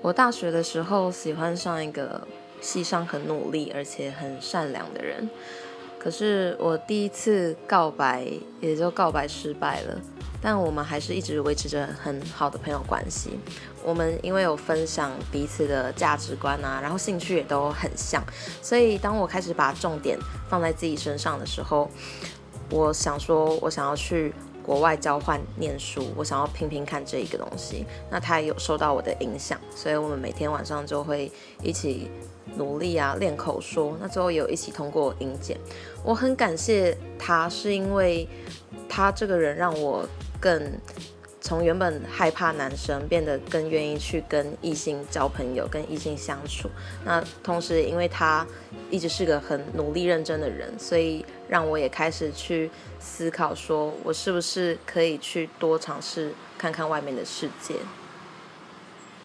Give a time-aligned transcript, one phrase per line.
[0.00, 2.26] 我大学的时候喜欢上一个
[2.60, 5.28] 系上很努力而且很善良的人，
[5.98, 8.26] 可是我第一次告白
[8.60, 10.00] 也就告白失败了，
[10.40, 13.38] 但我们还是一直维持着很好的朋友关系。
[13.84, 18.22] 我们因为有分享彼此的价值观啊，然后兴趣也都很像，
[18.62, 20.18] 所以当我开始把重点
[20.48, 21.90] 放在自己身上的时候，
[22.70, 24.32] 我想说我想要去。
[24.68, 27.86] 国外交换念书，我想要拼拼看这一个东西。
[28.10, 31.32] 那他也有受到我的影响，所以我们每天晚上就会
[31.62, 32.10] 一起
[32.58, 33.96] 努力啊，练口说。
[33.98, 35.56] 那最后也有一起通过英检。
[36.04, 38.28] 我很感谢他，是因为
[38.90, 40.06] 他这个人让我
[40.38, 40.70] 更
[41.48, 46.68] 从原本害怕男生变得更愿意去跟异性交朋友，跟异性相处。
[47.06, 48.46] 那同时，因为他
[48.90, 52.70] 一直是个很努力认真的人，所以让我也开始去。
[53.00, 57.76] 思考，说我是不是可以去多尝试看看外面的世界。